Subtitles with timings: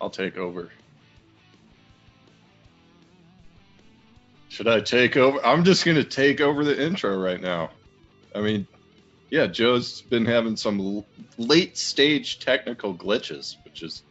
[0.00, 0.70] I'll take over.
[4.48, 5.44] Should I take over?
[5.44, 7.70] I'm just going to take over the intro right now.
[8.34, 8.66] I mean,
[9.30, 11.04] yeah, Joe's been having some
[11.38, 14.02] late stage technical glitches, which is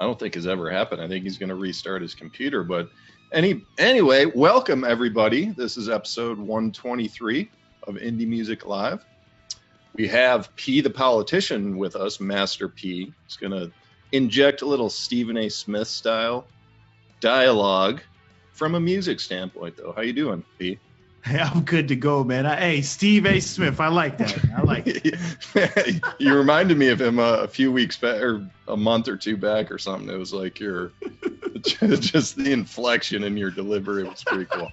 [0.00, 1.02] I don't think has ever happened.
[1.02, 2.88] I think he's going to restart his computer, but
[3.32, 5.46] any anyway, welcome everybody.
[5.46, 7.50] This is episode 123
[7.82, 9.04] of Indie Music Live.
[9.96, 13.14] We have P the politician with us, Master P.
[13.26, 13.72] He's going to
[14.12, 15.48] inject a little Stephen A.
[15.48, 16.46] Smith style
[17.20, 18.02] dialogue
[18.52, 19.92] from a music standpoint, though.
[19.96, 20.78] How you doing, P?
[21.24, 22.44] Hey, I'm good to go, man.
[22.44, 23.40] I, hey, Steve A.
[23.40, 24.38] Smith, I like that.
[24.54, 26.02] I like it.
[26.18, 29.38] you reminded me of him uh, a few weeks back, or a month or two
[29.38, 30.08] back, or something.
[30.08, 30.92] It was like your
[31.64, 34.70] just the inflection in your delivery was pretty cool.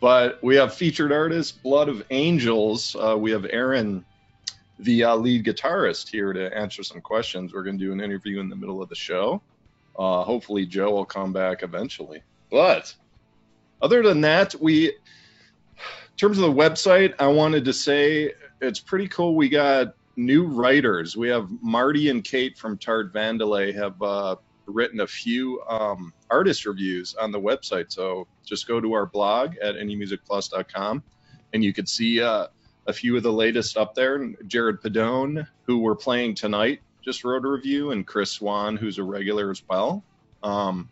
[0.00, 2.96] But we have featured artist Blood of Angels.
[2.98, 4.04] Uh, we have Aaron,
[4.80, 7.52] the uh, lead guitarist, here to answer some questions.
[7.52, 9.42] We're going to do an interview in the middle of the show.
[9.98, 12.22] Uh, hopefully, Joe will come back eventually.
[12.50, 12.94] But
[13.82, 19.08] other than that, we in terms of the website, I wanted to say it's pretty
[19.08, 19.34] cool.
[19.34, 21.16] We got new writers.
[21.16, 24.36] We have Marty and Kate from Tart Vandelay have uh,
[24.66, 27.90] written a few um, artist reviews on the website.
[27.92, 31.02] So just go to our blog at indiemusicplus.com
[31.52, 32.48] and you could see uh,
[32.90, 34.32] a few of the latest up there.
[34.46, 39.04] Jared Padone, who we're playing tonight, just wrote a review, and Chris Swan, who's a
[39.04, 40.04] regular as well.
[40.42, 40.90] Um,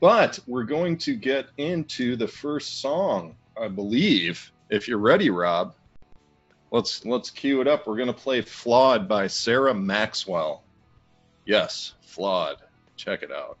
[0.00, 4.52] but we're going to get into the first song I believe.
[4.70, 5.74] If you're ready, Rob,
[6.70, 7.86] let's let's cue it up.
[7.86, 10.62] We're gonna play "Flawed" by Sarah Maxwell.
[11.44, 12.58] Yes, "Flawed."
[12.96, 13.58] Check it out.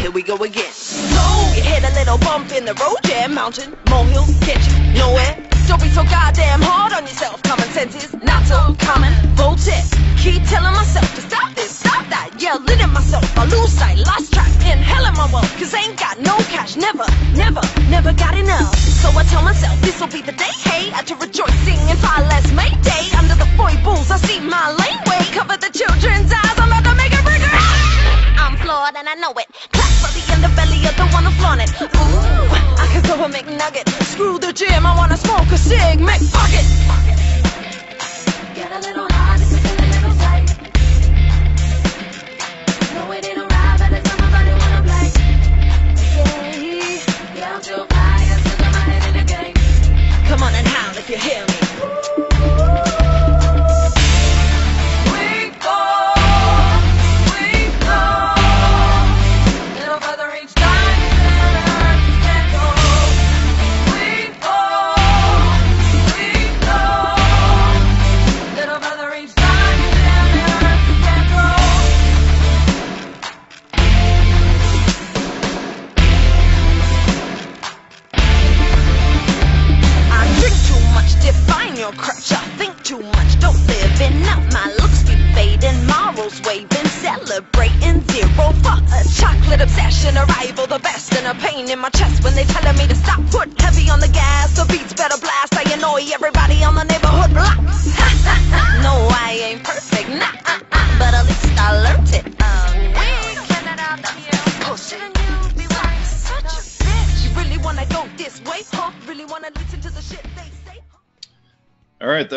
[0.00, 0.72] Here we go again.
[0.72, 5.55] So you hit a little bump in the road, yeah, mountain, molehill, get you nowhere.
[5.66, 7.42] Don't be so goddamn hard on yourself.
[7.42, 9.10] Common sense is not so common.
[9.34, 9.82] Bullshit.
[10.22, 12.30] Keep telling myself to stop this, stop that.
[12.38, 13.26] Yelling at myself.
[13.36, 14.46] I lose sight, lost track.
[14.62, 15.50] In hell in my world.
[15.58, 16.76] Cause I ain't got no cash.
[16.76, 17.02] Never,
[17.34, 18.78] never, never got enough.
[18.78, 20.54] So I tell myself this'll be the day.
[20.62, 23.10] Hey, I to rejoicing in far less Mayday.
[23.18, 25.22] Under the foibles, I see my laneway.
[25.34, 26.56] Cover the children's eyes.
[26.62, 27.50] I'm about to make a breaker.
[28.38, 29.50] I'm flawed and I know it.
[29.74, 31.70] Clap for the underbelly of the one I'm flaunting.
[31.82, 33.95] Ooh, I can throw a McNugget.
[34.56, 35.98] Gym, I wanna smoke a cig.
[35.98, 36.64] McBucket.
[38.54, 39.65] Get a little high,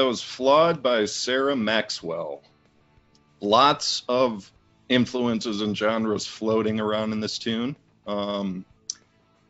[0.09, 2.41] Was "Flawed" by Sarah Maxwell.
[3.41, 4.51] Lots of
[4.89, 7.75] influences and genres floating around in this tune.
[8.07, 8.65] Um,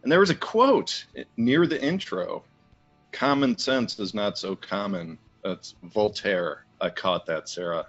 [0.04, 1.06] and there was a quote
[1.38, 2.44] near the intro
[3.14, 5.18] common sense is not so common.
[5.46, 6.66] That's Voltaire.
[6.82, 7.88] I caught that, Sarah.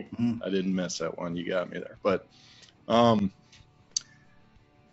[0.00, 0.44] Mhm.
[0.44, 1.36] I didn't miss that one.
[1.36, 1.98] You got me there.
[2.02, 2.26] But
[2.88, 3.30] um,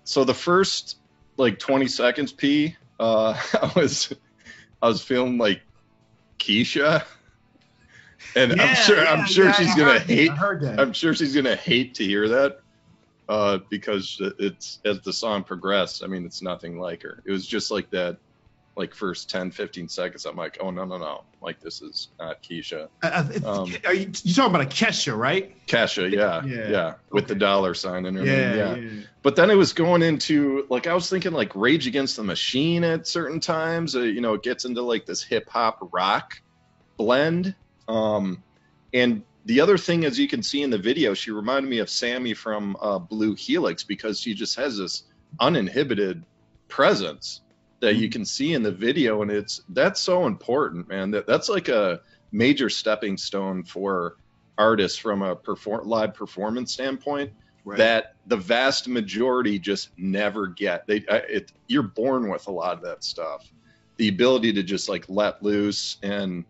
[0.04, 1.00] so the first
[1.38, 4.14] like 20 seconds, P, uh, I was
[4.80, 5.64] I was feeling like
[6.38, 7.04] Keisha,
[8.36, 10.32] and I'm sure yeah, I'm sure yeah, she's I gonna hate.
[10.32, 10.80] I heard that.
[10.80, 12.58] I'm sure she's gonna hate to hear that
[13.28, 16.04] uh, because it's as the song progressed.
[16.04, 17.22] I mean, it's nothing like her.
[17.26, 18.18] It was just like that,
[18.76, 20.26] like first 10, 15 seconds.
[20.26, 22.88] I'm like, oh no, no, no, like this is not Keisha.
[23.02, 25.56] Uh, Um, are you, you talking about a Kesha, right?
[25.68, 27.34] Kesha, yeah, Yeah, yeah, with okay.
[27.34, 28.76] the dollar sign in her Yeah, name, yeah.
[28.90, 29.04] yeah.
[29.24, 32.84] But then it was going into like I was thinking like Rage Against the Machine
[32.84, 33.96] at certain times.
[33.96, 36.30] Uh, you know, it gets into like this hip hop rock
[36.98, 37.56] blend.
[37.88, 38.44] Um,
[38.94, 41.90] and the other thing, as you can see in the video, she reminded me of
[41.90, 45.04] Sammy from uh, Blue Helix because she just has this
[45.40, 46.24] uninhibited
[46.68, 47.42] presence
[47.80, 51.12] that you can see in the video, and it's that's so important, man.
[51.12, 52.02] That that's like a
[52.32, 54.16] major stepping stone for
[54.58, 57.32] artists from a perform live performance standpoint
[57.66, 57.80] Right.
[57.80, 60.86] that the vast majority just never get.
[60.86, 63.52] They it you're born with a lot of that stuff.
[63.98, 66.46] The ability to just like let loose and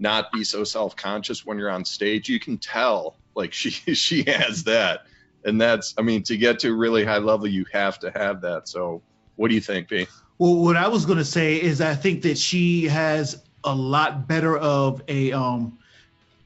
[0.00, 2.28] not be so self-conscious when you're on stage.
[2.28, 5.02] You can tell like she she has that.
[5.44, 8.40] And that's I mean to get to a really high level you have to have
[8.42, 8.68] that.
[8.68, 9.02] So
[9.36, 10.06] what do you think, B?
[10.38, 14.56] Well, what I was gonna say is I think that she has a lot better
[14.56, 15.78] of a um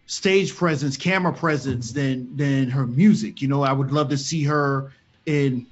[0.06, 3.40] stage presence, camera presence than than her music.
[3.40, 4.92] You know, I would love to see her
[5.26, 5.66] in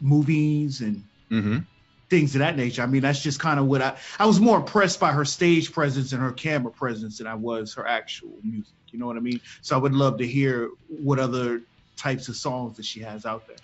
[0.00, 1.58] movies and Mm-hmm.
[2.10, 2.82] Things of that nature.
[2.82, 5.72] I mean, that's just kind of what I I was more impressed by her stage
[5.72, 8.74] presence and her camera presence than I was her actual music.
[8.90, 9.40] You know what I mean?
[9.62, 11.62] So I would love to hear what other
[11.96, 13.56] types of songs that she has out there.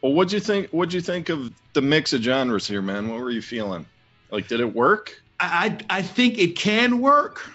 [0.00, 0.70] Well, what'd you think?
[0.70, 3.08] What'd you think of the mix of genres here, man?
[3.08, 3.86] What were you feeling?
[4.30, 5.20] Like, did it work?
[5.40, 7.50] I, I I think it can work.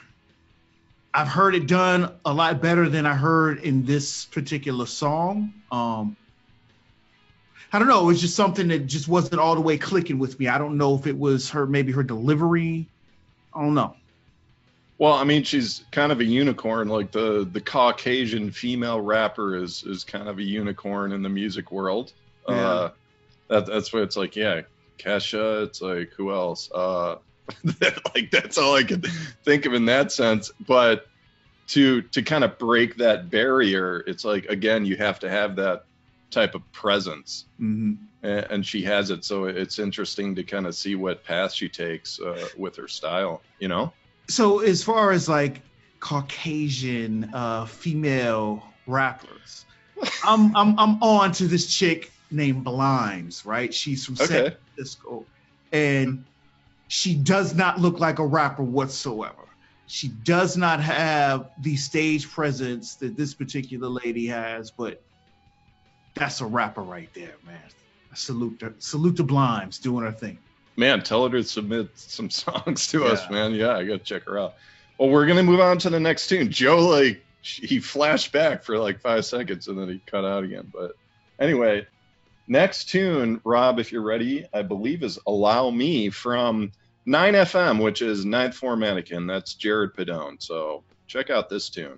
[1.14, 5.54] I've heard it done a lot better than I heard in this particular song.
[5.72, 6.18] Um,
[7.72, 8.02] I don't know.
[8.02, 10.48] It was just something that just wasn't all the way clicking with me.
[10.48, 12.88] I don't know if it was her, maybe her delivery.
[13.54, 13.96] I don't know.
[14.98, 16.90] Well, I mean, she's kind of a unicorn.
[16.90, 21.72] Like the the Caucasian female rapper is is kind of a unicorn in the music
[21.72, 22.12] world.
[22.48, 22.90] Uh,
[23.48, 24.36] that, that's what it's like.
[24.36, 24.62] Yeah,
[24.98, 25.64] Kesha.
[25.64, 26.70] It's like who else?
[26.72, 27.16] Uh,
[28.14, 29.06] like that's all I could
[29.46, 30.52] think of in that sense.
[30.68, 31.08] But
[31.70, 35.86] to to kind of break that barrier, it's like again, you have to have that
[36.32, 37.46] type of presence.
[37.58, 39.24] hmm and, she has it.
[39.24, 43.44] So it's interesting to kind of see what path she takes uh, with her style.
[43.60, 43.94] You know?
[44.30, 45.62] So as far as like
[46.00, 49.66] Caucasian uh, female rappers,
[50.24, 53.74] I'm I'm I'm on to this chick named Blimes, right?
[53.74, 55.28] She's from San Francisco,
[55.72, 56.26] and
[56.88, 59.48] she does not look like a rapper whatsoever.
[59.88, 65.02] She does not have the stage presence that this particular lady has, but
[66.14, 67.60] that's a rapper right there, man.
[68.12, 70.38] I salute her, salute to Blimes doing her thing.
[70.76, 73.54] Man, tell her to submit some songs to us, man.
[73.54, 74.56] Yeah, I gotta check her out.
[74.98, 76.52] Well, we're gonna move on to the next tune.
[76.52, 80.70] Joe, like, he flashed back for like five seconds and then he cut out again.
[80.74, 80.96] But
[81.40, 81.88] anyway,
[82.48, 86.72] next tune, Rob, if you're ready, I believe is "Allow Me" from
[87.08, 89.26] 9FM, which is Ninth Floor Mannequin.
[89.26, 90.42] That's Jared Padone.
[90.42, 91.98] So check out this tune.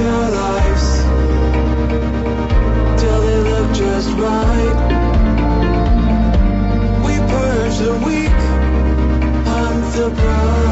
[0.00, 1.02] Our lives
[3.00, 4.78] till they look just right.
[7.04, 8.38] We purge the weak,
[9.46, 10.67] hunt the pride.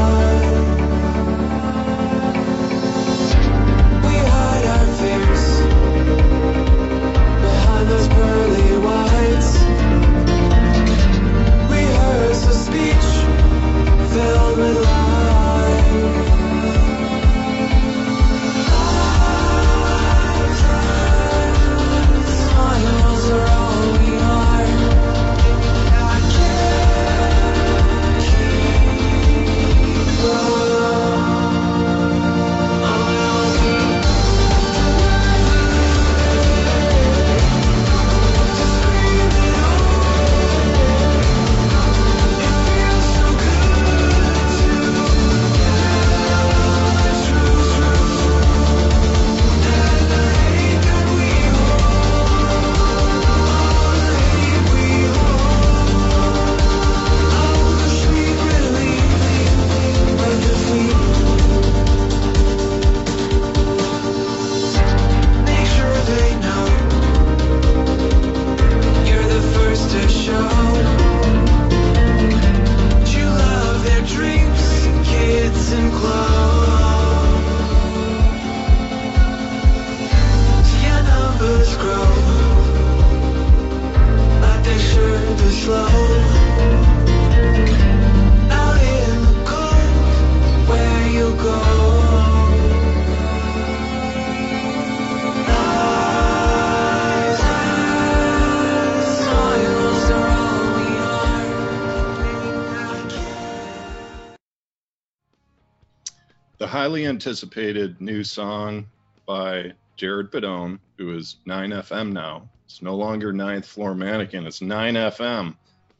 [106.87, 108.87] Highly anticipated new song
[109.25, 112.47] by Jared Padone, who is 9FM now.
[112.63, 114.47] It's no longer Ninth Floor Mannequin.
[114.47, 115.57] It's 9FM.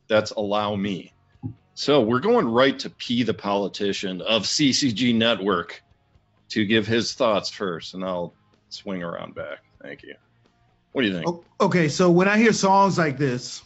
[0.07, 1.11] That's Allow Me.
[1.73, 5.83] So we're going right to P the politician of CCG Network
[6.51, 8.33] to give his thoughts first, and I'll
[8.69, 9.57] swing around back.
[9.81, 10.15] Thank you.
[10.93, 11.43] What do you think?
[11.59, 13.61] Okay, so when I hear songs like this,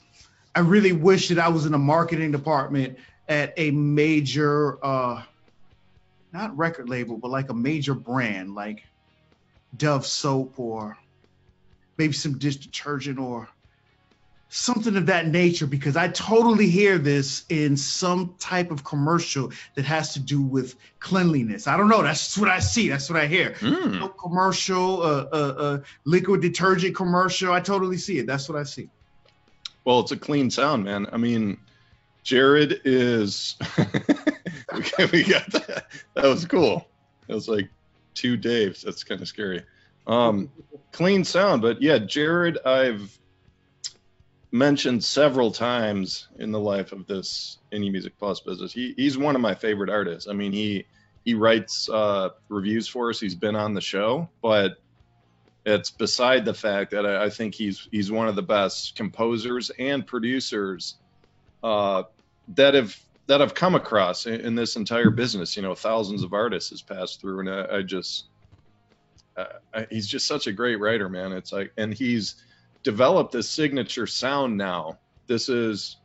[0.55, 2.97] I really wish that I was in the marketing department
[3.29, 5.21] at a major, uh,
[6.33, 8.83] not record label, but like a major brand, like
[9.77, 10.97] Dove soap or
[11.97, 13.49] maybe some dish detergent or
[14.49, 19.85] something of that nature, because I totally hear this in some type of commercial that
[19.85, 21.67] has to do with cleanliness.
[21.67, 22.01] I don't know.
[22.01, 22.89] That's what I see.
[22.89, 27.53] That's what I hear soap commercial, uh, uh, uh, liquid detergent commercial.
[27.53, 28.27] I totally see it.
[28.27, 28.89] That's what I see.
[29.85, 31.07] Well, it's a clean sound, man.
[31.11, 31.57] I mean,
[32.23, 33.55] Jared is.
[35.11, 35.85] we, got, that.
[36.13, 36.87] That was cool.
[37.27, 37.69] It was like
[38.13, 38.81] two Daves.
[38.81, 39.63] That's kind of scary.
[40.07, 40.49] Um,
[40.91, 43.17] clean sound, but yeah, Jared, I've
[44.51, 48.73] mentioned several times in the life of this indie music plus business.
[48.73, 50.29] He, he's one of my favorite artists.
[50.29, 50.85] I mean, he
[51.23, 53.19] he writes uh, reviews for us.
[53.19, 54.77] He's been on the show, but
[55.65, 59.69] it's beside the fact that I, I think he's he's one of the best composers
[59.77, 60.95] and producers
[61.63, 62.03] uh,
[62.55, 62.97] that have
[63.31, 65.55] that I've come across in, in this entire business.
[65.55, 68.25] You know, thousands of artists has passed through, and I, I just
[69.37, 71.31] uh, I, he's just such a great writer, man.
[71.31, 72.43] It's like, and he's
[72.83, 74.99] developed this signature sound now.
[75.27, 75.95] This is,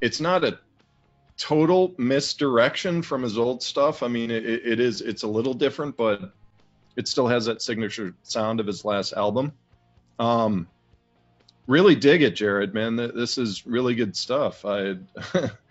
[0.00, 0.58] it's not a
[1.36, 4.02] total misdirection from his old stuff.
[4.02, 6.32] I mean, it, it is, it's a little different, but
[6.96, 9.52] it still has that signature sound of his last album.
[10.18, 10.68] Um,
[11.66, 12.96] really dig it, Jared, man.
[12.96, 14.64] This is really good stuff.
[14.64, 14.94] I,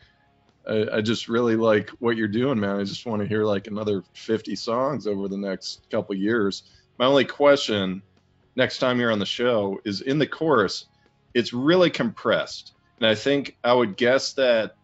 [0.68, 2.80] I, I just really like what you're doing, man.
[2.80, 6.64] I just want to hear like another 50 songs over the next couple years.
[6.98, 8.02] My only question
[8.56, 10.86] next time you're on the show is in the chorus,
[11.34, 12.74] it's really compressed.
[13.00, 14.76] And I think I would guess that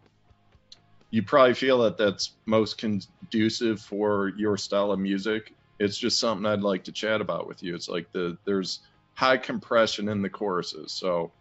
[1.10, 5.54] you probably feel that that's most conducive for your style of music.
[5.80, 7.76] It's just something I'd like to chat about with you.
[7.76, 8.80] It's like the there's
[9.14, 10.92] high compression in the choruses.
[10.92, 11.32] So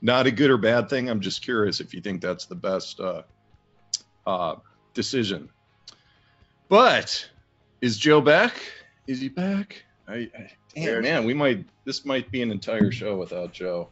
[0.00, 1.08] not a good or bad thing.
[1.08, 3.22] I'm just curious if you think that's the best uh,
[4.26, 4.56] uh,
[4.94, 5.48] decision.
[6.68, 7.28] But
[7.80, 8.54] is Joe back?
[9.06, 9.84] Is he back?
[10.08, 13.88] I, I damn man, we might this might be an entire show without Joe.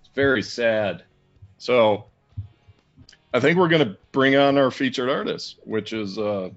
[0.00, 1.02] It's very sad.
[1.58, 2.04] So
[3.34, 6.50] I think we're gonna bring on our featured artist, which is uh,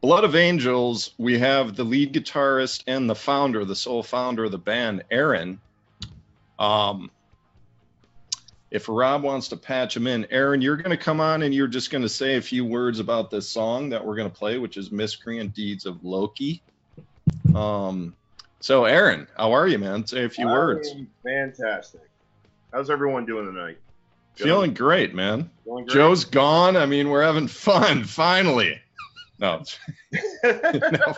[0.00, 1.14] Blood of Angels.
[1.16, 5.60] We have the lead guitarist and the founder, the sole founder of the band, Aaron.
[6.58, 7.10] Um,
[8.72, 11.68] if Rob wants to patch him in, Aaron, you're going to come on and you're
[11.68, 14.56] just going to say a few words about this song that we're going to play,
[14.56, 16.62] which is "Miscreant Deeds of Loki."
[17.54, 18.14] Um,
[18.60, 20.06] so, Aaron, how are you, man?
[20.06, 20.88] Say a few I words.
[21.22, 22.00] Fantastic.
[22.72, 23.76] How's everyone doing tonight?
[24.36, 25.50] Feeling great, man.
[25.64, 25.94] Feeling great?
[25.94, 26.74] Joe's gone.
[26.74, 28.80] I mean, we're having fun finally.
[29.42, 29.64] No,
[30.12, 31.14] no, no.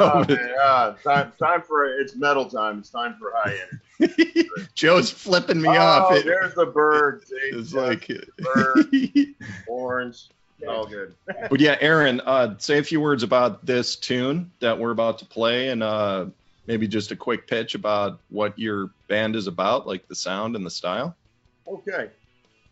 [0.00, 2.80] oh, man, uh, time, time for it's metal time.
[2.80, 3.56] It's time for high
[4.00, 4.48] energy.
[4.74, 6.14] Joe's flipping me oh, off.
[6.14, 7.22] It- there's the bird.
[7.52, 8.92] It's like, bird.
[9.68, 10.30] orange.
[10.68, 11.14] All good.
[11.48, 15.24] but yeah, Aaron, uh, say a few words about this tune that we're about to
[15.24, 16.26] play, and uh,
[16.66, 20.66] maybe just a quick pitch about what your band is about, like the sound and
[20.66, 21.14] the style.
[21.68, 22.10] Okay.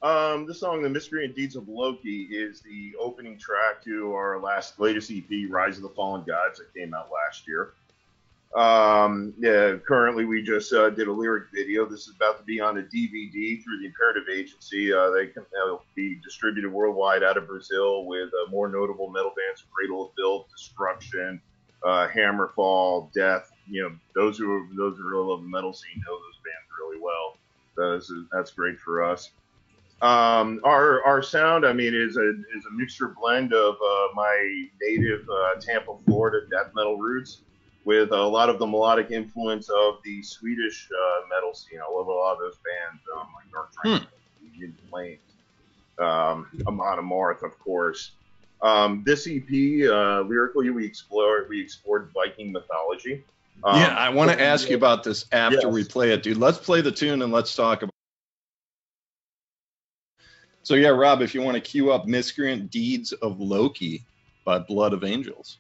[0.03, 4.79] Um, this song, "The Miscreant Deeds of Loki," is the opening track to our last
[4.79, 7.73] latest EP, "Rise of the Fallen Gods," that came out last year.
[8.55, 11.85] Um, yeah, currently we just uh, did a lyric video.
[11.87, 14.93] This is about to be on a DVD through the Imperative Agency.
[14.93, 15.45] Uh, they can
[15.95, 21.41] be distributed worldwide out of Brazil with more notable metal bands: Cradle of Filth, Destruction,
[21.83, 23.51] uh, Hammerfall, Death.
[23.67, 27.01] You know, those who those who really love the metal scene know those bands really
[27.01, 27.39] well.
[28.31, 29.31] That's great for us.
[30.03, 34.67] Um, our our sound, I mean, is a is a mixture blend of uh, my
[34.83, 37.41] native uh, Tampa, Florida death metal roots
[37.87, 41.79] with a lot of the melodic influence of the Swedish uh, metal scene.
[41.79, 44.09] I love a lot of those bands, um, like Dark Tranquil,
[44.61, 45.21] In Flames,
[45.99, 48.11] um, Amon Amarth, of course.
[48.61, 53.25] Um, this EP, uh, lyrically, we explored we explored Viking mythology.
[53.65, 55.73] Um, yeah, I want to ask you about this after Yes.
[55.73, 56.37] we play it, dude.
[56.37, 57.96] Let's play the tune and let's talk about.
[60.67, 64.05] So yeah, Rob, if you want to cue up "Miscreant Deeds of Loki"
[64.45, 65.59] by Blood of Angels.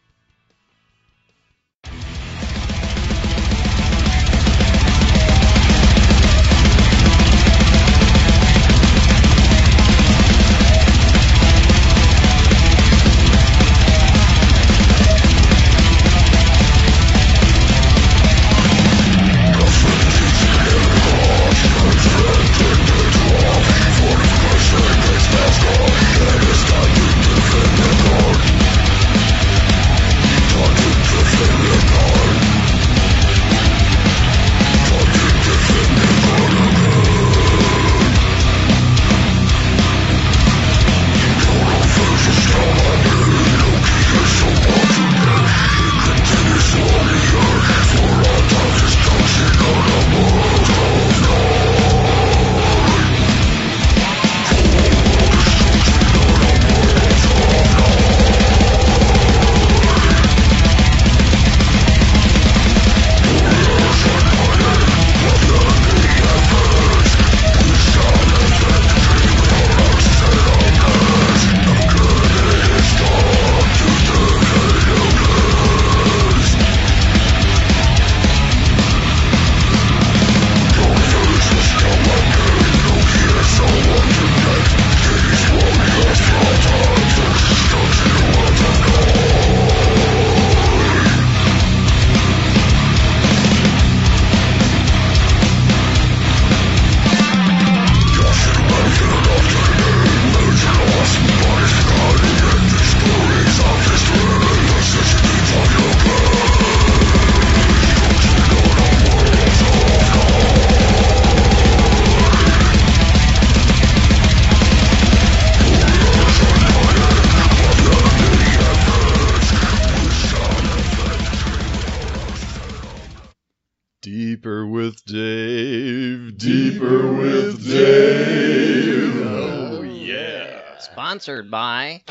[131.26, 132.02] Sponsored by.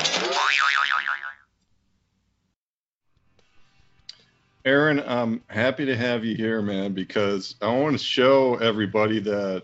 [4.66, 9.62] Aaron, I'm happy to have you here, man, because I want to show everybody that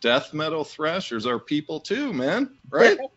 [0.00, 2.50] death metal thrashers are people too, man.
[2.70, 2.96] Right?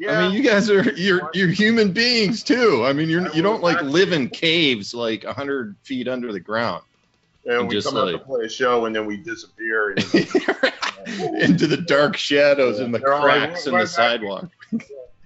[0.00, 0.16] Yeah.
[0.16, 2.84] I mean, you guys are you're you're human beings too.
[2.86, 6.84] I mean, you're you don't like live in caves like hundred feet under the ground
[7.48, 9.90] and and we just come out to play a show and then we disappear.
[9.90, 10.14] And,
[11.42, 14.50] into the dark shadows and the They're all like, cracks in the sidewalk.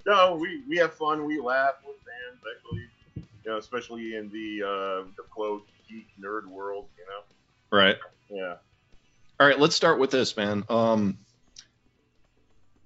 [0.07, 1.25] No, we, we have fun.
[1.25, 2.89] We laugh with fans, actually.
[3.45, 6.87] You know, especially in the uh, the quote geek nerd world.
[6.97, 7.77] You know.
[7.77, 7.97] Right.
[8.31, 8.57] Yeah.
[9.41, 10.65] All right, let's start with this, man.
[10.69, 11.19] Um,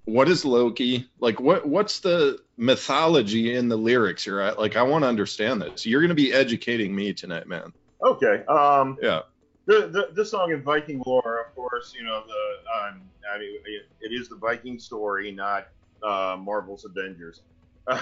[0.06, 1.06] what is Loki?
[1.20, 4.40] Like, what what's the mythology in the lyrics here?
[4.40, 5.84] I, like, I want to understand this.
[5.84, 7.72] You're going to be educating me tonight, man.
[8.02, 8.44] Okay.
[8.46, 8.96] Um.
[9.02, 9.22] Yeah.
[9.66, 13.02] The, the the song in Viking lore, of course, you know the um,
[13.34, 13.58] I mean
[14.00, 15.68] it is the Viking story, not
[16.02, 17.42] uh, Marvel's Avengers.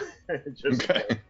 [0.56, 1.20] Just Okay.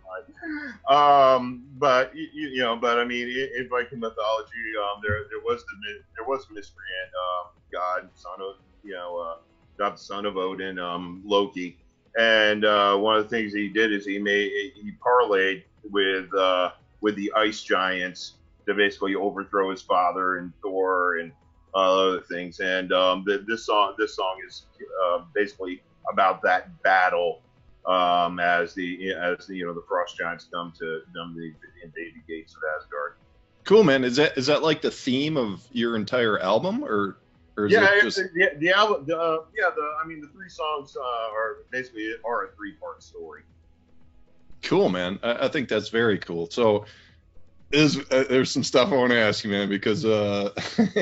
[0.88, 5.40] um, but you, you know, but I mean, in, in Viking mythology, um, there there
[5.44, 5.76] was the
[6.16, 9.36] there was miscreant, um, God, son of you know, uh,
[9.78, 11.80] God, son of Odin, um, Loki,
[12.18, 16.70] and uh, one of the things he did is he made he parlayed with uh,
[17.00, 21.32] with the ice giants to basically overthrow his father and Thor and
[21.74, 22.60] uh, other things.
[22.60, 24.66] And um, the, this song this song is
[25.06, 27.40] uh, basically about that battle
[27.86, 31.52] um, as the as the you know the frost giants come to come to
[31.84, 33.14] invade the gates of Asgard.
[33.64, 34.04] Cool, man.
[34.04, 37.18] Is that is that like the theme of your entire album, or
[37.56, 39.04] or is Yeah, it just the, the album.
[39.06, 42.72] The, uh, yeah, the I mean the three songs uh, are basically are a three
[42.72, 43.42] part story.
[44.62, 45.18] cool, man?
[45.22, 46.48] I, I think that's very cool.
[46.50, 46.86] So.
[47.72, 50.50] Is, uh, there's some stuff I want to ask you, man, because uh,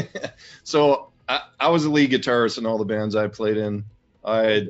[0.64, 3.84] so I, I was a lead guitarist in all the bands I played in.
[4.24, 4.68] I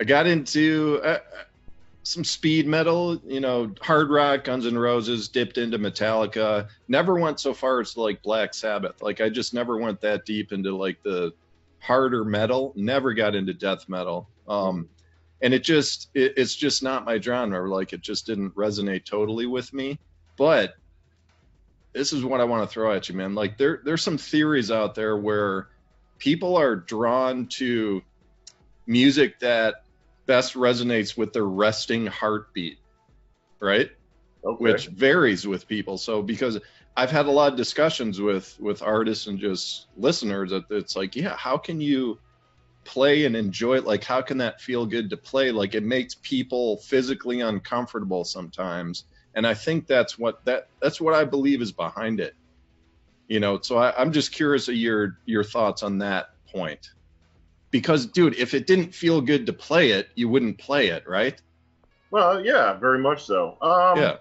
[0.00, 1.18] I got into uh,
[2.02, 6.68] some speed metal, you know, hard rock, Guns N' Roses, dipped into Metallica.
[6.88, 9.02] Never went so far as like Black Sabbath.
[9.02, 11.32] Like I just never went that deep into like the
[11.80, 12.72] harder metal.
[12.76, 14.28] Never got into death metal.
[14.46, 14.88] Um,
[15.40, 17.68] and it just it, it's just not my genre.
[17.68, 19.98] Like it just didn't resonate totally with me.
[20.36, 20.74] But
[21.92, 23.34] this is what I want to throw at you, man.
[23.34, 25.68] Like there there's some theories out there where
[26.18, 28.02] people are drawn to
[28.86, 29.85] music that
[30.26, 32.78] best resonates with their resting heartbeat,
[33.60, 33.90] right?
[34.44, 34.62] Okay.
[34.62, 35.98] Which varies with people.
[35.98, 36.58] So because
[36.96, 41.16] I've had a lot of discussions with with artists and just listeners that it's like,
[41.16, 42.18] yeah, how can you
[42.84, 43.84] play and enjoy it?
[43.84, 45.50] Like how can that feel good to play?
[45.50, 49.04] Like it makes people physically uncomfortable sometimes.
[49.34, 52.34] And I think that's what that that's what I believe is behind it.
[53.28, 56.90] You know, so I, I'm just curious of your your thoughts on that point
[57.70, 61.40] because dude if it didn't feel good to play it you wouldn't play it right
[62.10, 63.56] Well, yeah, very much so.
[63.60, 64.16] Um, yeah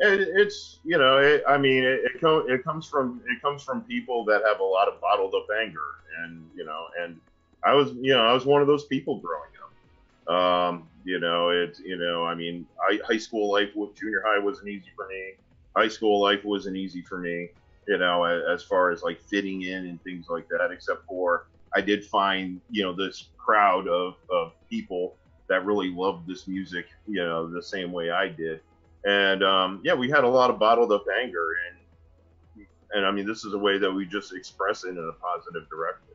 [0.00, 3.62] It, it's you know, it, I mean, it, it, co- it comes from it comes
[3.62, 5.88] from people that have a lot of bottled up anger,
[6.22, 7.20] and you know, and
[7.64, 10.34] I was you know I was one of those people growing up.
[10.34, 14.38] Um, you know, it's you know, I mean, I, high school life, with junior high
[14.38, 15.34] wasn't easy for me.
[15.76, 17.48] High school life wasn't easy for me.
[17.86, 20.70] You know, as far as like fitting in and things like that.
[20.72, 25.16] Except for I did find you know this crowd of of people
[25.48, 28.60] that really loved this music, you know, the same way I did.
[29.04, 33.26] And um, yeah, we had a lot of bottled up anger, and and I mean,
[33.26, 36.06] this is a way that we just express it in a positive direction.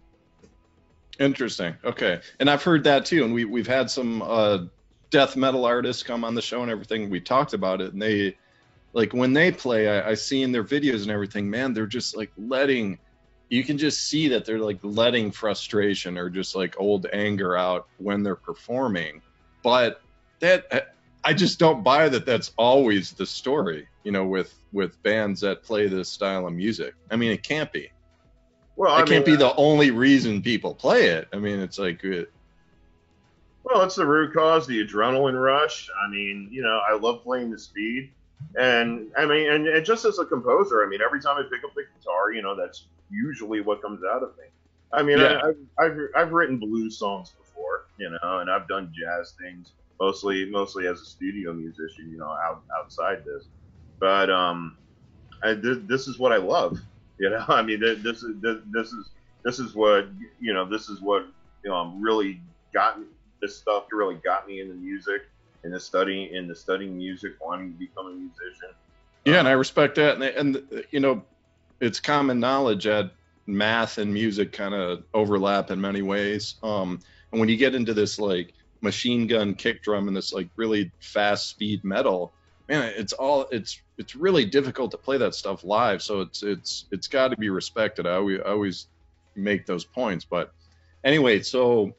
[1.19, 1.75] interesting.
[1.83, 2.21] Okay.
[2.39, 3.25] And i've heard that too.
[3.25, 4.59] And we, we've had some uh,
[5.11, 7.09] death metal artists come on the show and everything.
[7.09, 7.93] We talked about it.
[7.93, 8.37] And they
[8.93, 12.17] like when they play I, I see in their videos and everything man they're just
[12.17, 12.97] like letting
[13.49, 17.87] you can just see that they're like letting frustration or just like old anger out
[17.97, 19.21] when they're performing
[19.63, 20.01] but
[20.39, 25.41] that i just don't buy that that's always the story you know with with bands
[25.41, 27.89] that play this style of music i mean it can't be
[28.75, 32.03] Well, I it can't be the only reason people play it i mean it's like
[32.05, 32.23] uh,
[33.63, 35.89] Well, it's the root cause, the adrenaline rush.
[36.03, 38.11] I mean, you know, I love playing the speed.
[38.57, 41.63] And I mean, and, and just as a composer, I mean, every time I pick
[41.63, 44.45] up the guitar, you know, that's usually what comes out of me.
[44.93, 45.39] I mean, Yeah.
[45.43, 45.55] I, I've,
[45.91, 50.87] I've I've written blues songs before, you know, and I've done jazz things mostly mostly
[50.87, 53.47] as a studio musician, you know, out outside this.
[53.99, 54.77] But um,
[55.43, 56.79] I, th- this is what I love,
[57.19, 57.45] you know.
[57.47, 59.11] I mean, th- this is this, this is
[59.45, 60.07] this is what
[60.39, 60.69] you know.
[60.69, 61.23] This is what
[61.63, 61.75] you know.
[61.77, 62.41] um, Really
[62.73, 63.07] got me.
[63.41, 65.21] This stuff really got me into music,
[65.63, 68.69] in the studying, in the studying music, wanting to become a musician.
[69.25, 71.23] yeah and i respect that and, and you know
[71.79, 73.11] it's common knowledge that
[73.47, 76.55] math and music kind of overlap in many ways.
[76.61, 76.99] Um,
[77.31, 80.91] and when you get into this like machine gun kick drum and this like really
[80.99, 82.31] fast speed metal,
[82.67, 86.01] man, it's all it's it's really difficult to play that stuff live.
[86.01, 88.05] So it's it's it's got to be respected.
[88.07, 88.87] I always, I always
[89.35, 90.25] make those points.
[90.25, 90.53] But
[91.03, 91.95] anyway, so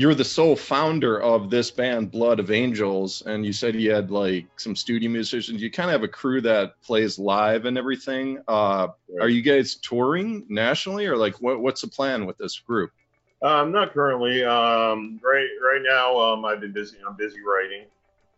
[0.00, 4.10] you're the sole founder of this band blood of angels and you said you had
[4.10, 8.42] like some studio musicians you kind of have a crew that plays live and everything
[8.48, 8.88] uh,
[9.20, 12.90] are you guys touring nationally or like what, what's the plan with this group
[13.42, 14.44] Um, not currently.
[14.44, 16.98] Um, right, right now, um, I've been busy.
[17.06, 17.84] I'm busy writing.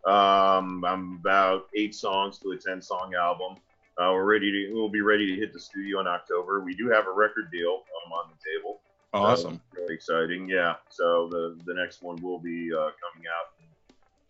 [0.05, 3.57] Um, I'm about eight songs to a ten song album.
[3.97, 4.73] Uh, we're ready to.
[4.73, 6.61] We'll be ready to hit the studio in October.
[6.61, 8.79] We do have a record deal um, on the table.
[9.13, 10.49] So awesome it's really exciting.
[10.49, 10.75] Yeah.
[10.89, 13.53] So the the next one will be uh, coming out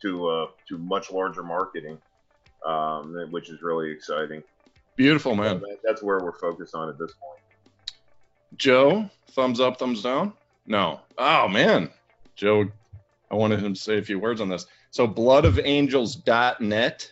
[0.01, 1.97] to uh, to much larger marketing,
[2.65, 4.43] um, which is really exciting.
[4.95, 7.39] beautiful So man that, that's where we're focused on at this point.
[8.57, 10.33] joe thumbs up thumbs down
[10.67, 11.89] no oh man
[12.35, 12.65] joe
[13.31, 17.11] i wanted him to say a few words on this so bloodofangels.net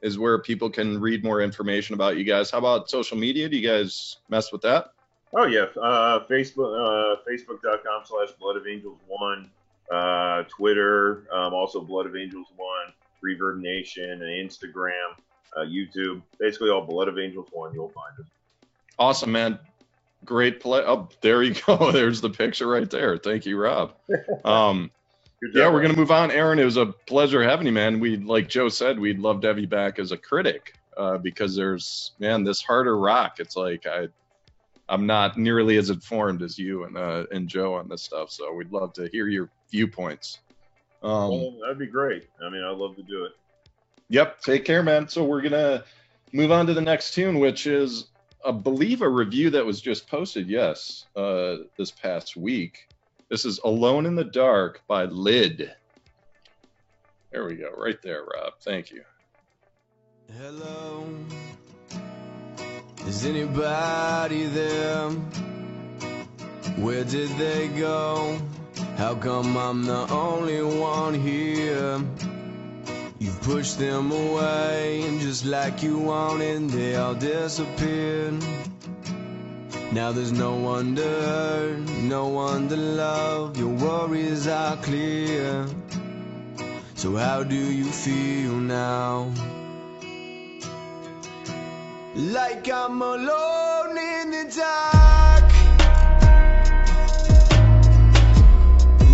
[0.00, 3.56] is where people can read more information about you guys how about social media do
[3.58, 4.86] you guys mess with that
[5.32, 9.48] Oh yeah, uh, Facebook, uh, Facebook.com slash Blood of Angels One,
[9.92, 12.92] uh, Twitter, um, also Blood of Angels One,
[13.24, 15.12] Reverb Nation, and Instagram,
[15.56, 16.22] uh, YouTube.
[16.40, 17.72] Basically, all Blood of Angels One.
[17.72, 18.26] You'll find us.
[18.98, 19.58] Awesome, man.
[20.24, 20.82] Great play.
[20.84, 21.92] Oh, there you go.
[21.92, 23.16] There's the picture right there.
[23.16, 23.92] Thank you, Rob.
[24.44, 24.90] Um,
[25.40, 26.30] Good yeah, we're gonna move on.
[26.30, 27.98] Aaron, it was a pleasure having you, man.
[27.98, 31.56] We, like Joe said, we'd love to have you back as a critic uh, because
[31.56, 33.40] there's, man, this harder rock.
[33.40, 34.08] It's like I,
[34.90, 38.30] I'm not nearly as informed as you and uh, and Joe on this stuff.
[38.30, 40.40] So we'd love to hear your viewpoints.
[41.02, 42.28] Um, Well, that'd be great.
[42.44, 43.32] I mean, I'd love to do it.
[44.08, 44.40] Yep.
[44.42, 45.08] Take care, man.
[45.08, 45.84] So we're gonna
[46.32, 48.08] move on to the next tune, which is,
[48.44, 50.48] I believe, a review that was just posted.
[50.48, 52.88] Yes, uh, this past week.
[53.28, 55.72] This is "Alone in the Dark" by Lid.
[57.30, 58.54] There we go, right there, Rob.
[58.60, 59.04] Thank you.
[60.36, 61.06] Hello,
[63.10, 65.10] is anybody there?
[66.84, 68.38] Where did they go?
[68.98, 72.00] How come I'm the only one here?
[73.18, 78.38] You've pushed them away, and just like you wanted, they all disappeared.
[79.90, 81.80] Now there's no one to hurt,
[82.14, 85.66] no one to love, your worries are clear.
[86.94, 89.32] So, how do you feel now?
[92.20, 95.50] Like I'm alone in the dark.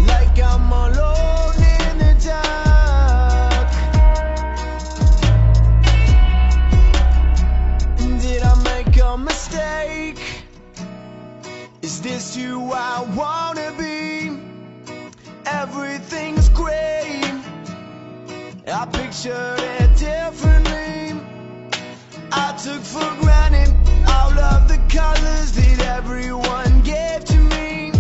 [0.09, 3.71] Like I'm alone in the dark.
[8.21, 10.21] Did I make a mistake?
[11.83, 14.37] Is this who I wanna be?
[15.47, 17.23] Everything's great.
[18.67, 20.96] I pictured it differently.
[22.39, 23.75] I took for granted
[24.07, 27.93] all of the colors that everyone gave to me.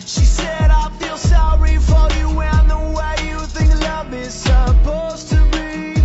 [0.00, 5.28] She said, I feel sorry for you and the way you think love is supposed
[5.28, 6.00] to be.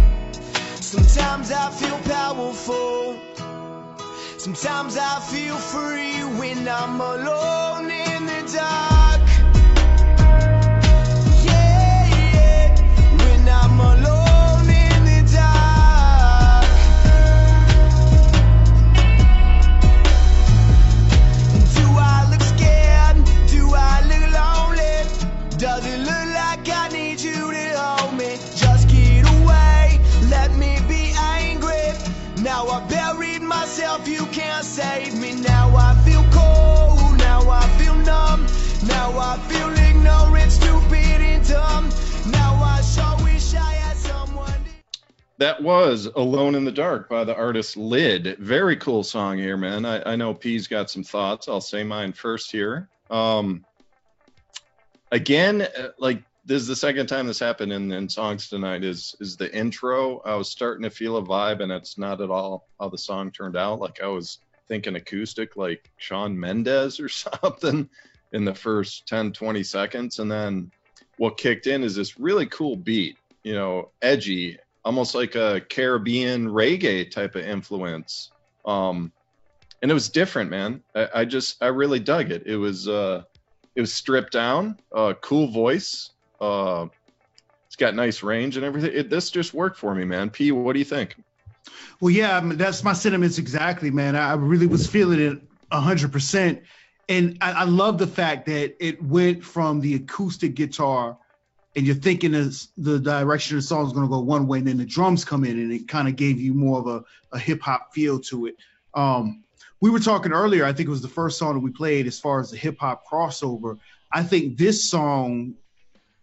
[0.81, 3.17] Sometimes I feel powerful.
[4.37, 8.96] Sometimes I feel free when I'm alone in the dark.
[45.39, 48.37] That was "Alone in the Dark" by the artist Lid.
[48.39, 49.85] Very cool song here, man.
[49.85, 51.47] I, I know P's got some thoughts.
[51.47, 52.89] I'll say mine first here.
[53.11, 53.63] Um,
[55.11, 58.83] again, uh, like this is the second time this happened in, in songs tonight.
[58.83, 60.21] Is is the intro?
[60.25, 63.31] I was starting to feel a vibe, and it's not at all how the song
[63.31, 63.79] turned out.
[63.79, 67.89] Like I was thinking acoustic, like Shawn Mendes or something,
[68.31, 70.71] in the first 10, 20 seconds, and then
[71.17, 73.17] what kicked in is this really cool beat.
[73.43, 78.31] You know, edgy, almost like a Caribbean reggae type of influence.
[78.65, 79.11] Um,
[79.81, 80.81] and it was different, man.
[80.95, 82.43] I, I just I really dug it.
[82.45, 83.23] It was uh,
[83.75, 86.11] it was stripped down, uh, cool voice.
[86.39, 86.87] Uh,
[87.65, 88.91] it's got nice range and everything.
[88.93, 90.29] It, this just worked for me, man.
[90.29, 91.17] P, what do you think?
[91.99, 94.15] Well, yeah, I mean, that's my sentiments exactly, man.
[94.15, 96.61] I really was feeling it hundred percent,
[97.09, 101.17] and I, I love the fact that it went from the acoustic guitar,
[101.77, 104.67] and you're thinking the direction of the song is going to go one way, and
[104.67, 107.37] then the drums come in, and it kind of gave you more of a, a
[107.37, 108.55] hip hop feel to it.
[108.95, 109.43] Um,
[109.79, 110.65] we were talking earlier.
[110.65, 112.79] I think it was the first song that we played as far as the hip
[112.79, 113.77] hop crossover.
[114.11, 115.53] I think this song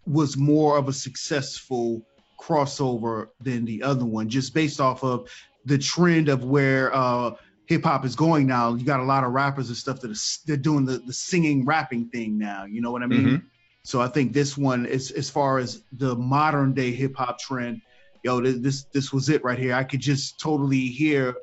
[0.07, 2.03] was more of a successful
[2.41, 5.31] crossover than the other one, just based off of
[5.67, 7.31] the trend of where uh,
[7.67, 8.75] hip hop is going now.
[8.75, 11.65] You got a lot of rappers and stuff that are they're doing the, the singing
[11.65, 12.65] rapping thing now.
[12.65, 13.27] You know what I mean?
[13.29, 13.43] Mhm.
[13.85, 17.83] So I think this one is as far as the modern day hip hop trend.
[18.23, 19.75] Yo, this this was it right here.
[19.75, 21.37] I could just totally hear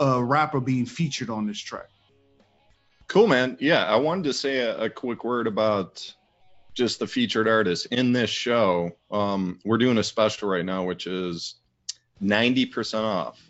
[0.00, 1.88] a rapper being featured on this track.
[3.06, 3.56] Cool, man.
[3.60, 6.12] Yeah, I wanted to say a, a quick word about
[6.74, 8.90] just the featured artists in this show.
[9.10, 11.54] Um, we're doing a special right now, which is
[12.20, 13.40] 90% off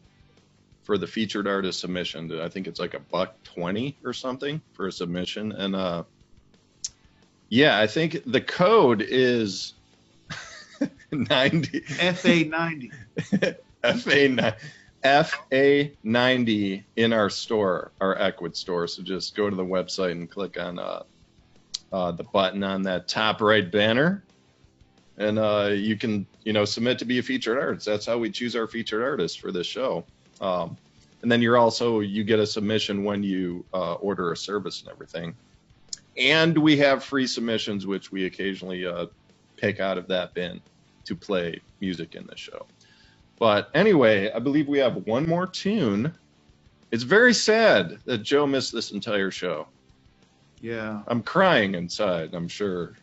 [0.83, 2.38] for the featured artist submission.
[2.38, 5.52] I think it's like a buck 20 or something for a submission.
[5.52, 6.04] And uh,
[7.48, 9.74] yeah, I think the code is
[11.12, 11.80] 90.
[11.80, 12.92] FA ninety.
[13.83, 14.57] FA
[15.04, 18.87] FA ninety in our store, our Ecwid store.
[18.87, 21.02] So just go to the website and click on uh,
[21.92, 24.24] uh, the button on that top right banner,
[25.18, 27.85] and uh, you can you know submit to be a featured artist.
[27.85, 30.04] That's how we choose our featured artist for this show.
[30.40, 30.76] Um,
[31.20, 34.90] and then you're also you get a submission when you uh, order a service and
[34.90, 35.35] everything.
[36.16, 39.07] And we have free submissions, which we occasionally uh,
[39.57, 40.61] pick out of that bin
[41.05, 42.66] to play music in the show.
[43.38, 46.14] But anyway, I believe we have one more tune.
[46.90, 49.66] It's very sad that Joe missed this entire show.
[50.61, 51.03] Yeah.
[51.09, 52.35] I'm crying inside.
[52.35, 52.94] I'm sure.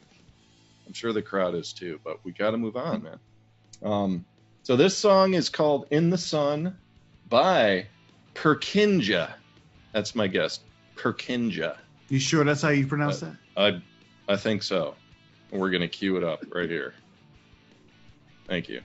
[0.87, 1.99] I'm sure the crowd is too.
[2.03, 3.19] But we got to move on, man.
[3.83, 4.25] Um,
[4.63, 6.77] so this song is called "In the Sun"
[7.29, 7.87] by
[8.33, 9.33] Perkinja.
[9.91, 10.61] That's my guess.
[10.95, 11.77] Perkinja.
[12.11, 13.37] You sure that's how you pronounce that?
[13.55, 13.81] I
[14.27, 14.95] I think so.
[15.49, 16.93] We're gonna cue it up right here.
[18.49, 18.81] Thank you.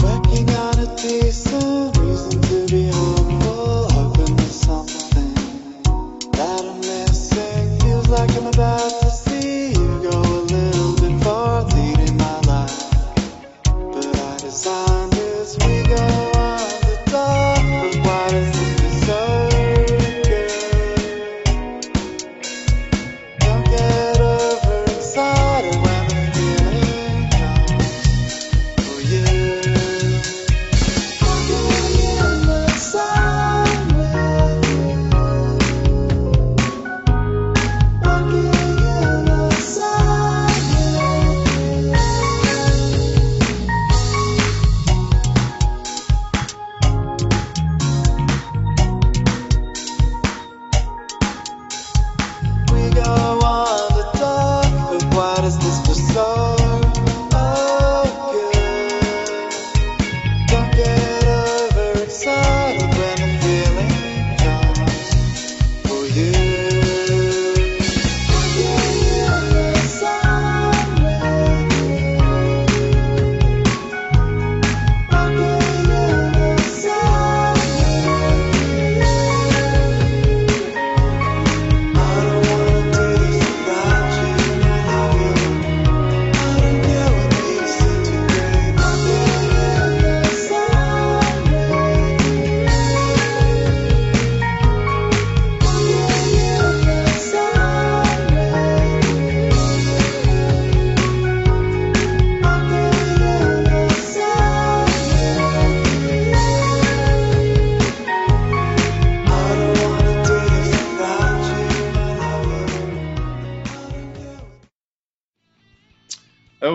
[0.00, 5.34] Working on a decent reason to be hopeful, hoping there's something
[6.32, 7.80] that I'm missing.
[7.80, 8.95] Feels like I'm about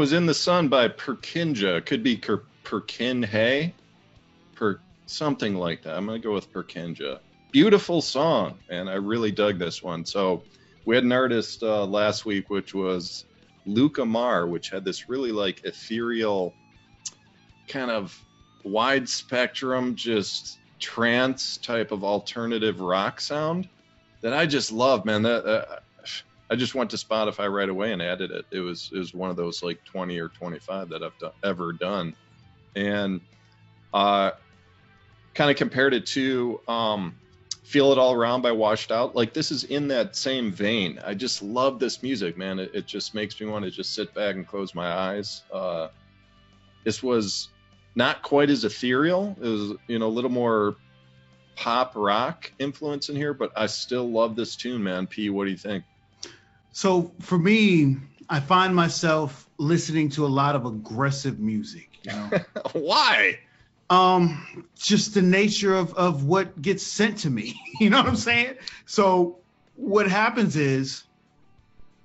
[0.01, 1.85] was "In the Sun" by Perkinja.
[1.85, 3.71] Could be Perkin Perkinhay,
[4.55, 5.95] per something like that.
[5.95, 7.19] I'm gonna go with Perkinja.
[7.51, 10.03] Beautiful song, and I really dug this one.
[10.03, 10.41] So
[10.85, 13.25] we had an artist uh, last week, which was
[13.67, 16.55] Luke Amar, which had this really like ethereal,
[17.67, 18.19] kind of
[18.63, 23.69] wide spectrum, just trance type of alternative rock sound
[24.21, 25.21] that I just love, man.
[25.21, 25.79] That uh,
[26.51, 28.45] I just went to Spotify right away and added it.
[28.51, 31.73] It was it was one of those like 20 or 25 that I've do- ever
[31.73, 32.15] done,
[32.75, 33.21] and
[33.93, 34.31] uh,
[35.35, 37.21] kind of compared it to um,
[37.63, 39.15] Feel It All Around by Washed Out.
[39.15, 40.99] Like this is in that same vein.
[41.05, 42.59] I just love this music, man.
[42.59, 45.43] It, it just makes me want to just sit back and close my eyes.
[45.53, 45.87] Uh,
[46.85, 47.49] this was
[47.95, 49.37] not quite as ethereal.
[49.41, 50.77] It was, you know, a little more
[51.57, 55.07] pop rock influence in here, but I still love this tune, man.
[55.07, 55.85] P, what do you think?
[56.71, 57.97] So for me,
[58.29, 61.89] I find myself listening to a lot of aggressive music.
[62.03, 62.31] You know,
[62.73, 63.39] Why?
[63.89, 67.59] um, just the nature of of what gets sent to me.
[67.79, 68.57] You know what I'm saying?
[68.85, 69.39] So
[69.73, 71.03] what happens is,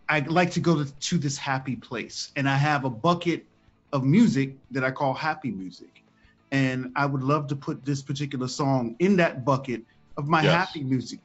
[0.09, 3.47] I like to go to, to this happy place, and I have a bucket
[3.93, 6.03] of music that I call happy music,
[6.51, 9.83] and I would love to put this particular song in that bucket
[10.17, 10.55] of my Yes.
[10.67, 11.21] happy music.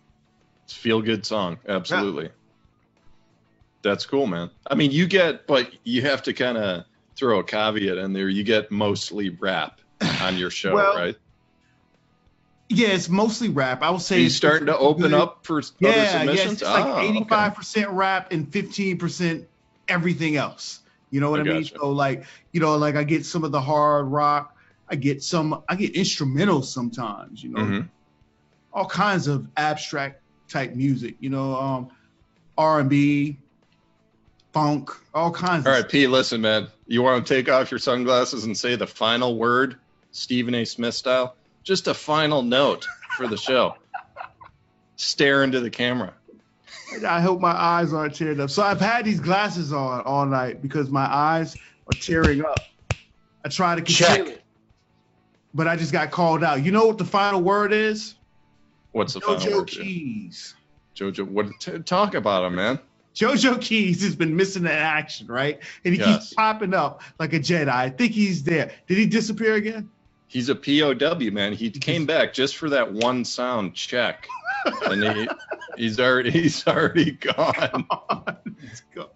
[0.65, 1.59] It's feel good song.
[1.67, 2.31] Absolutely.
[3.83, 4.49] That's cool, man.
[4.67, 8.29] I mean, you get, but you have to kind of throw a caveat in there.
[8.29, 9.81] You get mostly rap
[10.21, 11.15] on your show, Well, right?
[12.69, 13.81] Yeah, it's mostly rap.
[13.81, 16.53] I would Are say you it's starting to open good- up for Yeah, other submissions?
[16.53, 17.09] it's like Oh, okay.
[17.09, 19.47] eighty-five percent rap and fifteen percent
[19.89, 20.79] everything else.
[21.09, 21.63] You know what I I, mean?
[21.63, 21.75] gotcha.
[21.79, 24.55] So like, you know, like I get some of the hard rock,
[24.87, 27.43] I get some, I get instrumentals sometimes.
[27.43, 27.89] You know, Mhm.
[28.71, 31.17] all kinds of abstract type music.
[31.19, 31.89] You know, um,
[32.57, 33.37] R and B,
[34.53, 35.65] funk, all kinds.
[35.65, 36.67] All right, P, listen, man.
[36.87, 39.77] You want to take off your sunglasses and say the final word,
[40.11, 40.65] Stephen A.
[40.65, 41.35] Smith style?
[41.63, 43.75] Just a final note for the show.
[44.95, 46.13] Stare into the camera.
[47.07, 48.49] I hope my eyes aren't tearing up.
[48.49, 52.69] So I've had these glasses on all night because my eyes are tearing up.
[53.45, 54.27] I try to conceal Check.
[54.27, 54.43] it,
[55.53, 56.63] but I just got called out.
[56.63, 58.15] You know what the final word is?
[58.91, 59.67] What's the final JoJo word?
[59.69, 59.83] Jim?
[59.83, 60.55] Keys.
[60.95, 61.47] Jojo, what?
[61.59, 62.79] T- talk about him, man.
[63.15, 65.59] JoJo Keys has been missing in action, right?
[65.83, 66.29] And he Yes.
[66.29, 67.67] keeps popping up like a Jedi.
[67.69, 68.71] I think he's there.
[68.87, 69.89] Did he disappear again?
[70.27, 71.53] He's a POW, man.
[71.53, 74.27] He came back just for that one sound check,
[74.85, 75.27] and he
[75.77, 77.85] he's already he's already gone.
[78.63, 79.09] Let's go.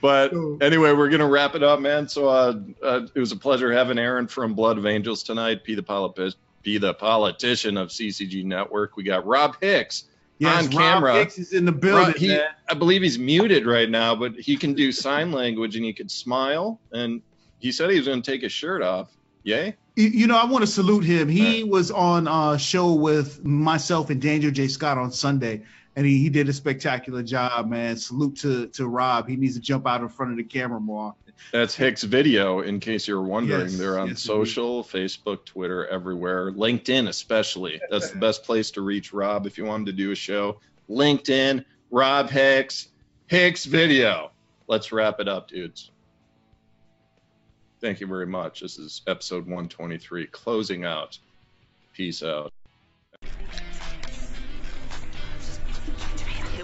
[0.00, 2.08] But So- anyway, we're gonna wrap it up, man.
[2.08, 5.64] So uh, uh, it was a pleasure having Aaron from Blood of Angels tonight.
[5.64, 8.96] Be the the politician of CCG Network.
[8.96, 10.04] We got Rob Hicks
[10.38, 11.14] Yes, on Rob camera.
[11.14, 12.48] Hicks is in the building, Rob- he, man.
[12.70, 16.08] I believe he's muted right now, but he can do sign language and he can
[16.08, 16.80] smile.
[16.92, 17.22] And
[17.58, 19.10] he said he was gonna take his shirt off.
[19.42, 19.74] Yay!
[19.96, 21.28] You- know, I want to salute him.
[21.28, 24.68] He was on a show with myself and Daniel J.
[24.68, 25.62] Scott on Sunday,
[25.96, 27.96] and he, he did a spectacular job, man.
[27.96, 29.28] Salute to, to Rob.
[29.28, 31.14] He needs to jump out in front of the camera more.
[31.52, 33.68] That's Hicks Video, in case you're wondering.
[33.68, 36.52] Yes, They're on yes, social, Facebook, Twitter, everywhere.
[36.52, 37.80] LinkedIn, especially.
[37.90, 40.60] That's the best place to reach Rob if you want him to do a show.
[40.90, 42.88] LinkedIn, Rob Hicks,
[43.26, 44.30] Hicks Video.
[44.66, 45.90] Let's wrap it up, dudes.
[47.80, 48.60] Thank you very much.
[48.60, 51.18] This is episode 123, closing out.
[51.94, 52.52] Peace out.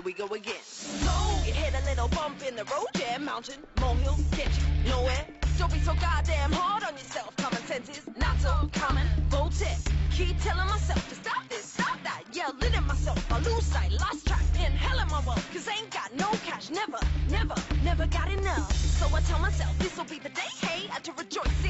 [0.05, 0.61] We go again.
[0.63, 1.11] So
[1.47, 5.25] you hit a little bump in the road, yeah, mountain, molehill, get you nowhere.
[5.57, 7.35] Don't be so goddamn hard on yourself.
[7.39, 9.07] Common sense is not so common.
[9.31, 9.79] Bold tip.
[10.11, 12.23] Keep telling myself to stop this, stop that.
[12.35, 13.19] Yelling at myself.
[13.33, 15.49] I lose sight, lost track, in hell in my wealth.
[15.55, 17.01] Cause I ain't got no cash, never,
[17.31, 18.71] never, never got enough.
[18.73, 21.65] So I tell myself this'll be the day, hey, I to rejoice